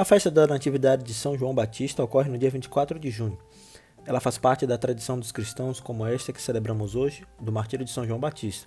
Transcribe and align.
A 0.00 0.04
festa 0.06 0.30
da 0.30 0.46
Natividade 0.46 1.04
de 1.04 1.12
São 1.12 1.36
João 1.36 1.54
Batista 1.54 2.02
ocorre 2.02 2.30
no 2.30 2.38
dia 2.38 2.48
24 2.48 2.98
de 2.98 3.10
junho. 3.10 3.36
Ela 4.06 4.18
faz 4.18 4.38
parte 4.38 4.66
da 4.66 4.78
tradição 4.78 5.18
dos 5.18 5.30
cristãos, 5.30 5.78
como 5.78 6.06
esta 6.06 6.32
que 6.32 6.40
celebramos 6.40 6.94
hoje, 6.94 7.22
do 7.38 7.52
martírio 7.52 7.84
de 7.84 7.90
São 7.90 8.06
João 8.06 8.18
Batista. 8.18 8.66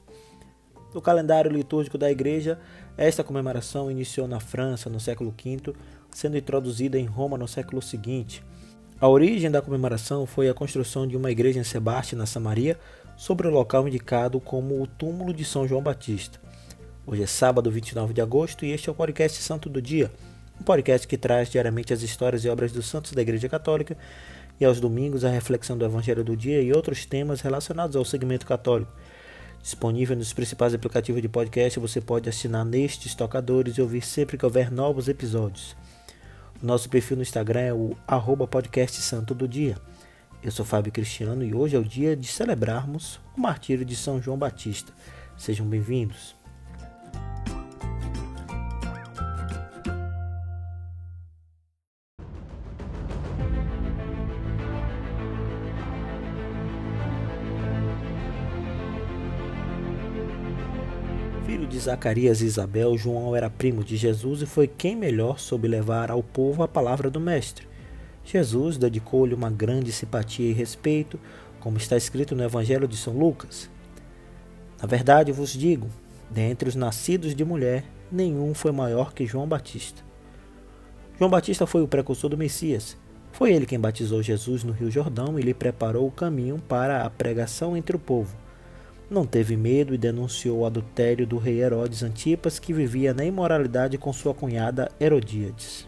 No 0.93 1.01
calendário 1.01 1.51
litúrgico 1.51 1.97
da 1.97 2.11
Igreja, 2.11 2.59
esta 2.95 3.23
comemoração 3.23 3.89
iniciou 3.89 4.27
na 4.27 4.39
França 4.39 4.91
no 4.91 4.99
século 4.99 5.31
V, 5.31 5.73
sendo 6.11 6.37
introduzida 6.37 6.99
em 6.99 7.05
Roma 7.07 7.35
no 7.35 7.47
século 7.47 7.81
seguinte. 7.81 8.45
A 9.01 9.07
origem 9.07 9.49
da 9.49 9.59
comemoração 9.59 10.27
foi 10.27 10.47
a 10.49 10.53
construção 10.53 11.07
de 11.07 11.17
uma 11.17 11.31
igreja 11.31 11.59
em 11.59 11.63
Sebaste, 11.63 12.15
na 12.15 12.27
Samaria, 12.27 12.79
sobre 13.17 13.47
o 13.47 13.51
local 13.51 13.87
indicado 13.87 14.39
como 14.39 14.79
o 14.79 14.85
túmulo 14.85 15.33
de 15.33 15.43
São 15.43 15.67
João 15.67 15.81
Batista. 15.81 16.39
Hoje 17.07 17.23
é 17.23 17.27
sábado, 17.27 17.71
29 17.71 18.13
de 18.13 18.21
agosto, 18.21 18.63
e 18.65 18.71
este 18.71 18.87
é 18.87 18.91
o 18.91 18.95
podcast 18.95 19.41
Santo 19.41 19.67
do 19.67 19.81
Dia, 19.81 20.11
um 20.63 20.65
podcast 20.65 21.05
que 21.05 21.17
traz 21.17 21.49
diariamente 21.49 21.91
as 21.91 22.01
histórias 22.01 22.45
e 22.45 22.49
obras 22.49 22.71
dos 22.71 22.85
santos 22.85 23.11
da 23.11 23.21
Igreja 23.21 23.49
Católica 23.49 23.97
e 24.57 24.63
aos 24.63 24.79
domingos 24.79 25.25
a 25.25 25.29
reflexão 25.29 25.77
do 25.77 25.83
Evangelho 25.83 26.23
do 26.23 26.37
dia 26.37 26.61
e 26.61 26.71
outros 26.71 27.05
temas 27.05 27.41
relacionados 27.41 27.97
ao 27.97 28.05
segmento 28.05 28.45
católico. 28.45 28.93
Disponível 29.61 30.15
nos 30.15 30.31
principais 30.31 30.73
aplicativos 30.73 31.21
de 31.21 31.27
podcast, 31.27 31.77
você 31.81 31.99
pode 31.99 32.29
assinar 32.29 32.63
nestes 32.63 33.13
tocadores 33.13 33.75
e 33.75 33.81
ouvir 33.81 34.03
sempre 34.03 34.37
que 34.37 34.45
houver 34.45 34.71
novos 34.71 35.09
episódios. 35.09 35.75
O 36.61 36.65
nosso 36.65 36.89
perfil 36.89 37.17
no 37.17 37.23
Instagram 37.23 37.59
é 37.59 37.73
o 37.73 37.97
arroba 38.07 38.47
podcast 38.47 39.01
Santo 39.01 39.35
do 39.35 39.49
Dia. 39.49 39.75
Eu 40.41 40.51
sou 40.51 40.65
Fábio 40.65 40.93
Cristiano 40.93 41.43
e 41.43 41.53
hoje 41.53 41.75
é 41.75 41.79
o 41.79 41.83
dia 41.83 42.15
de 42.15 42.27
celebrarmos 42.27 43.19
o 43.35 43.41
martírio 43.41 43.83
de 43.83 43.97
São 43.97 44.21
João 44.21 44.37
Batista. 44.37 44.93
Sejam 45.35 45.65
bem-vindos. 45.65 46.41
Filho 61.63 61.71
de 61.71 61.79
Zacarias 61.79 62.41
e 62.41 62.45
Isabel, 62.45 62.97
João 62.97 63.33
era 63.33 63.49
primo 63.49 63.85
de 63.85 63.95
Jesus 63.95 64.41
e 64.41 64.45
foi 64.45 64.67
quem 64.67 64.97
melhor 64.97 65.39
soube 65.39 65.65
levar 65.65 66.11
ao 66.11 66.21
povo 66.21 66.61
a 66.61 66.67
palavra 66.67 67.09
do 67.09 67.21
Mestre. 67.21 67.65
Jesus 68.25 68.77
dedicou-lhe 68.77 69.33
uma 69.33 69.49
grande 69.49 69.89
simpatia 69.93 70.49
e 70.49 70.51
respeito, 70.51 71.17
como 71.61 71.77
está 71.77 71.95
escrito 71.95 72.35
no 72.35 72.43
Evangelho 72.43 72.85
de 72.85 72.97
São 72.97 73.17
Lucas. 73.17 73.69
Na 74.81 74.85
verdade 74.85 75.31
vos 75.31 75.53
digo: 75.53 75.87
dentre 76.29 76.67
os 76.67 76.75
nascidos 76.75 77.33
de 77.33 77.45
mulher, 77.45 77.85
nenhum 78.11 78.53
foi 78.53 78.73
maior 78.73 79.13
que 79.13 79.25
João 79.25 79.47
Batista. 79.47 80.03
João 81.17 81.31
Batista 81.31 81.65
foi 81.65 81.81
o 81.81 81.87
precursor 81.87 82.29
do 82.29 82.37
Messias. 82.37 82.97
Foi 83.31 83.53
ele 83.53 83.65
quem 83.65 83.79
batizou 83.79 84.21
Jesus 84.21 84.65
no 84.65 84.73
Rio 84.73 84.91
Jordão 84.91 85.39
e 85.39 85.41
lhe 85.41 85.53
preparou 85.53 86.05
o 86.07 86.11
caminho 86.11 86.61
para 86.67 87.05
a 87.05 87.09
pregação 87.09 87.77
entre 87.77 87.95
o 87.95 87.99
povo 87.99 88.42
não 89.09 89.25
teve 89.25 89.55
medo 89.55 89.93
e 89.93 89.97
denunciou 89.97 90.59
o 90.59 90.65
adultério 90.65 91.27
do 91.27 91.37
rei 91.37 91.61
Herodes 91.61 92.03
Antipas, 92.03 92.59
que 92.59 92.73
vivia 92.73 93.13
na 93.13 93.25
imoralidade 93.25 93.97
com 93.97 94.11
sua 94.11 94.33
cunhada 94.33 94.91
Herodíades. 94.99 95.87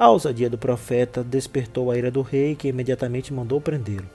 A 0.00 0.08
ousadia 0.08 0.48
do 0.48 0.56
profeta 0.56 1.22
despertou 1.22 1.90
a 1.90 1.98
ira 1.98 2.10
do 2.10 2.22
rei, 2.22 2.56
que 2.56 2.68
imediatamente 2.68 3.34
mandou 3.34 3.60
prendê-lo. 3.60 4.08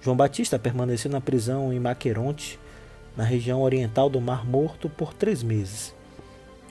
João 0.00 0.16
Batista 0.16 0.58
permaneceu 0.58 1.10
na 1.10 1.20
prisão 1.20 1.70
em 1.70 1.78
Maqueronte, 1.78 2.58
na 3.14 3.22
região 3.22 3.60
oriental 3.60 4.08
do 4.08 4.18
Mar 4.18 4.46
Morto, 4.46 4.88
por 4.88 5.12
três 5.12 5.42
meses. 5.42 5.94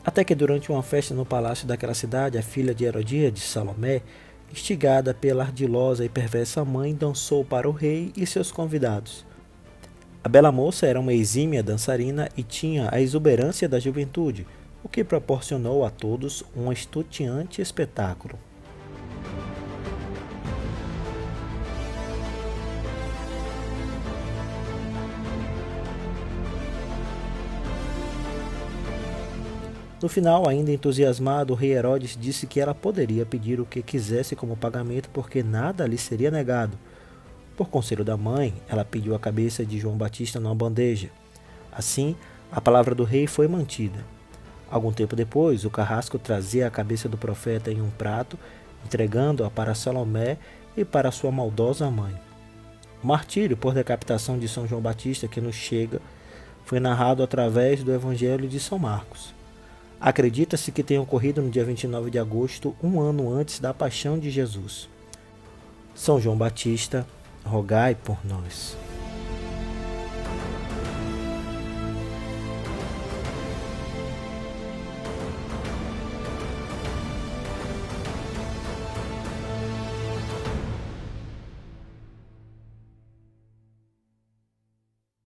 Até 0.04 0.24
que 0.24 0.34
durante 0.34 0.72
uma 0.72 0.82
festa 0.82 1.14
no 1.14 1.26
palácio 1.26 1.68
daquela 1.68 1.94
cidade, 1.94 2.38
a 2.38 2.42
filha 2.42 2.74
de 2.74 2.86
Herodíades, 2.86 3.44
Salomé, 3.44 4.02
instigada 4.52 5.14
pela 5.14 5.44
ardilosa 5.44 6.06
e 6.06 6.10
perversa 6.10 6.64
mãe, 6.66 6.96
dançou 6.96 7.44
para 7.44 7.70
o 7.70 7.74
rei 7.74 8.12
e 8.16 8.26
seus 8.26 8.52
convidados. 8.52 9.26
A 10.24 10.28
bela 10.28 10.52
moça 10.52 10.86
era 10.86 11.00
uma 11.00 11.14
exímia 11.14 11.64
dançarina 11.64 12.30
e 12.36 12.44
tinha 12.44 12.90
a 12.92 13.00
exuberância 13.00 13.70
da 13.70 13.80
juventude, 13.80 14.46
o 14.84 14.90
que 14.90 15.04
proporcionou 15.04 15.86
a 15.86 15.90
todos 15.90 16.44
um 16.56 16.72
estonteante 16.72 17.62
espetáculo. 17.62 18.38
No 30.02 30.08
final, 30.08 30.48
ainda 30.48 30.72
entusiasmado, 30.72 31.52
o 31.52 31.56
rei 31.56 31.74
Herodes 31.74 32.18
disse 32.20 32.48
que 32.48 32.62
ela 32.62 32.74
poderia 32.74 33.26
pedir 33.26 33.60
o 33.60 33.66
que 33.66 33.82
quisesse 33.82 34.34
como 34.34 34.56
pagamento, 34.56 35.10
porque 35.10 35.44
nada 35.44 35.86
lhe 35.86 35.98
seria 35.98 36.32
negado. 36.32 36.78
Por 37.58 37.68
conselho 37.68 38.06
da 38.06 38.16
mãe, 38.16 38.54
ela 38.70 38.86
pediu 38.86 39.14
a 39.14 39.20
cabeça 39.20 39.66
de 39.66 39.78
João 39.78 39.98
Batista 39.98 40.40
numa 40.40 40.56
bandeja. 40.56 41.10
Assim, 41.70 42.16
a 42.50 42.62
palavra 42.62 42.96
do 42.96 43.04
rei 43.04 43.28
foi 43.28 43.46
mantida. 43.50 44.00
Algum 44.72 44.94
tempo 44.94 45.18
depois, 45.18 45.66
o 45.66 45.70
carrasco 45.70 46.18
trazia 46.18 46.68
a 46.68 46.72
cabeça 46.72 47.10
do 47.10 47.18
profeta 47.18 47.70
em 47.70 47.82
um 47.82 47.90
prato, 47.90 48.40
entregando-a 48.86 49.50
para 49.50 49.76
Salomé 49.76 50.38
e 50.78 50.86
para 50.86 51.12
sua 51.12 51.30
maldosa 51.30 51.92
mãe. 51.92 52.16
O 53.04 53.08
martírio 53.08 53.58
por 53.58 53.74
decapitação 53.74 54.40
de 54.40 54.48
São 54.48 54.66
João 54.66 54.82
Batista 54.82 55.28
que 55.28 55.42
nos 55.42 55.56
chega 55.56 56.00
foi 56.64 56.80
narrado 56.80 57.22
através 57.22 57.84
do 57.84 57.94
Evangelho 57.94 58.48
de 58.48 58.62
São 58.62 58.80
Marcos. 58.80 59.38
Acredita-se 60.02 60.72
que 60.72 60.84
tenha 60.84 61.02
ocorrido 61.02 61.42
no 61.42 61.50
dia 61.50 61.66
29 61.66 62.10
de 62.10 62.18
agosto, 62.18 62.74
um 62.82 63.02
ano 63.02 63.34
antes 63.34 63.60
da 63.60 63.74
paixão 63.74 64.18
de 64.18 64.30
Jesus. 64.30 64.88
São 65.94 66.22
João 66.22 66.38
Batista, 66.38 67.06
rogai 67.44 67.96
por 67.96 68.18
nós. 68.26 68.78